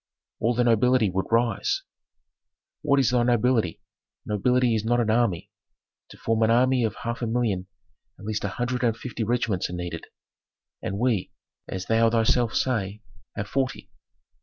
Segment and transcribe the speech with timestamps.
[0.39, 1.83] "All the nobility would rise."
[2.81, 3.81] "What is thy nobility?
[4.25, 5.51] Nobility is not an army.
[6.09, 7.67] To form an army of half a million,
[8.17, 10.05] at least a hundred and fifty regiments are needed,
[10.81, 11.31] and we,
[11.67, 13.03] as thou thyself sayest,
[13.35, 13.91] have forty.